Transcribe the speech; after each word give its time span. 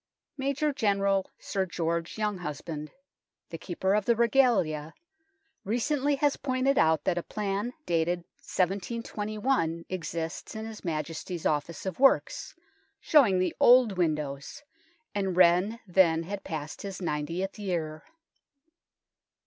Major 0.35 0.73
General 0.73 1.29
Sir 1.37 1.67
George 1.67 2.15
Younghusband, 2.15 2.89
the 3.51 3.59
Keeper 3.59 3.93
of 3.93 4.05
the 4.05 4.15
Regalia, 4.15 4.95
recently 5.63 6.15
has 6.15 6.37
pointed 6.37 6.79
out 6.79 7.03
that 7.03 7.19
a 7.19 7.21
plan 7.21 7.73
dated 7.85 8.21
1721 8.39 9.85
exists 9.89 10.55
in 10.55 10.65
his 10.65 10.83
Majesty's 10.83 11.45
Office 11.45 11.85
of 11.85 11.99
Works, 11.99 12.55
showing 12.99 13.37
the 13.37 13.55
old 13.59 13.95
windows, 13.95 14.63
and 15.13 15.37
Wren 15.37 15.79
then 15.85 16.23
had 16.23 16.43
passed 16.43 16.81
his 16.81 16.99
ninetieth 16.99 17.59
year. 17.59 18.03